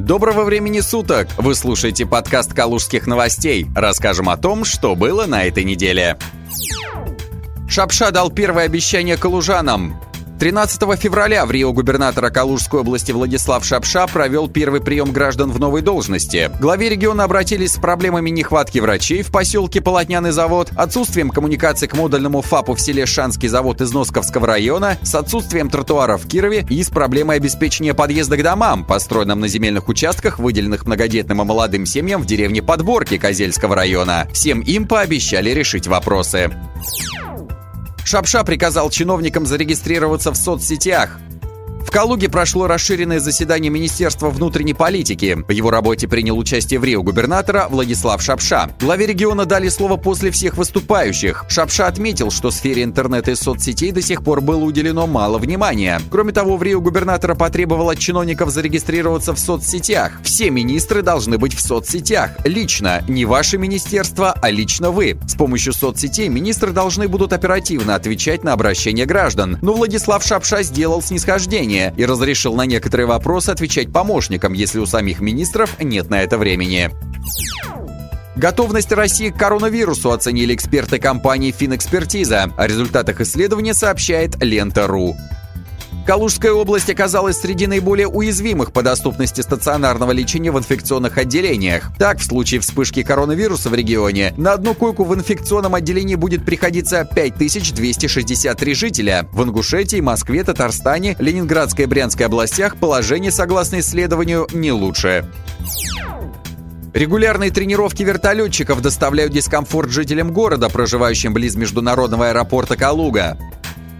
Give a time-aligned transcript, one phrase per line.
[0.00, 1.28] Доброго времени суток!
[1.36, 3.66] Вы слушаете подкаст «Калужских новостей».
[3.76, 6.16] Расскажем о том, что было на этой неделе.
[7.68, 10.00] Шапша дал первое обещание калужанам.
[10.40, 15.82] 13 февраля в Рио губернатора Калужской области Владислав Шапша провел первый прием граждан в новой
[15.82, 16.50] должности.
[16.58, 22.40] Главе региона обратились с проблемами нехватки врачей в поселке Полотняный завод, отсутствием коммуникации к модульному
[22.40, 26.88] ФАПу в селе Шанский завод из Носковского района, с отсутствием тротуара в Кирове и с
[26.88, 32.24] проблемой обеспечения подъезда к домам, построенным на земельных участках, выделенных многодетным и молодым семьям в
[32.24, 34.26] деревне Подборки Козельского района.
[34.32, 36.50] Всем им пообещали решить вопросы.
[38.10, 41.20] Шапша приказал чиновникам зарегистрироваться в соцсетях.
[41.80, 45.38] В Калуге прошло расширенное заседание Министерства внутренней политики.
[45.48, 48.70] В его работе принял участие в Рио губернатора Владислав Шапша.
[48.80, 51.44] Главе региона дали слово после всех выступающих.
[51.48, 56.00] Шапша отметил, что сфере интернета и соцсетей до сих пор было уделено мало внимания.
[56.10, 60.20] Кроме того, в Рио губернатора потребовал от чиновников зарегистрироваться в соцсетях.
[60.22, 62.30] Все министры должны быть в соцсетях.
[62.44, 63.02] Лично.
[63.08, 65.18] Не ваше министерство, а лично вы.
[65.26, 69.58] С помощью соцсетей министры должны будут оперативно отвечать на обращения граждан.
[69.62, 74.86] Но Владислав Шапша сделал снисхождение населения и разрешил на некоторые вопросы отвечать помощникам, если у
[74.86, 76.90] самих министров нет на это времени.
[78.36, 82.50] Готовность России к коронавирусу оценили эксперты компании «Финэкспертиза».
[82.56, 85.16] О результатах исследования сообщает Лента.ру.
[86.10, 91.92] Калужская область оказалась среди наиболее уязвимых по доступности стационарного лечения в инфекционных отделениях.
[92.00, 97.04] Так, в случае вспышки коронавируса в регионе, на одну койку в инфекционном отделении будет приходиться
[97.04, 99.28] 5263 жителя.
[99.30, 105.24] В Ингушетии, Москве, Татарстане, Ленинградской и Брянской областях положение, согласно исследованию, не лучше.
[106.92, 113.38] Регулярные тренировки вертолетчиков доставляют дискомфорт жителям города, проживающим близ международного аэропорта Калуга.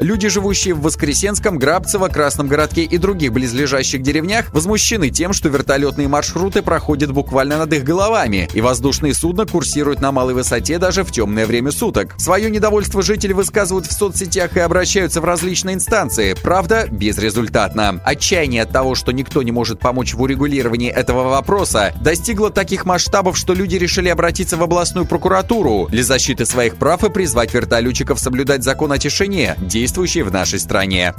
[0.00, 6.08] Люди, живущие в Воскресенском, Грабцево, Красном городке и других близлежащих деревнях, возмущены тем, что вертолетные
[6.08, 11.12] маршруты проходят буквально над их головами, и воздушные судна курсируют на малой высоте даже в
[11.12, 12.14] темное время суток.
[12.16, 18.00] Свое недовольство жители высказывают в соцсетях и обращаются в различные инстанции, правда, безрезультатно.
[18.02, 23.36] Отчаяние от того, что никто не может помочь в урегулировании этого вопроса, достигло таких масштабов,
[23.36, 28.64] что люди решили обратиться в областную прокуратуру для защиты своих прав и призвать вертолетчиков соблюдать
[28.64, 31.14] закон о тишине, действующий действующий в нашей стране.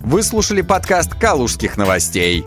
[0.00, 2.44] Вы слушали подкаст «Калужских новостей».